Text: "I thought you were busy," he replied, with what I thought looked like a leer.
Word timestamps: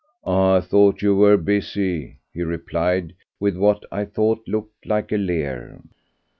"I 0.25 0.61
thought 0.61 1.03
you 1.03 1.15
were 1.15 1.37
busy," 1.37 2.17
he 2.33 2.41
replied, 2.41 3.13
with 3.39 3.55
what 3.55 3.83
I 3.91 4.05
thought 4.05 4.41
looked 4.47 4.87
like 4.87 5.11
a 5.11 5.15
leer. 5.17 5.79